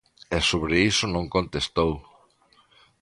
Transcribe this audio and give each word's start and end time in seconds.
E 0.35 0.37
sobre 0.49 0.75
iso 0.91 1.05
non 1.13 1.31
contestou. 1.35 1.91